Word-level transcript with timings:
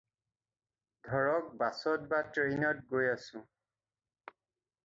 ধৰক, 1.09 1.51
বাছত 1.59 2.09
বা 2.13 2.23
ট্ৰেইনত 2.39 2.85
গৈ 2.95 3.11
আছোঁ। 3.13 3.47